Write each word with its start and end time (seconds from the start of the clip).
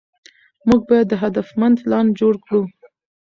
موږ 0.67 0.81
باید 0.89 1.19
هدفمند 1.21 1.75
پلان 1.83 2.05
جوړ 2.19 2.33
کړو. 2.45 2.61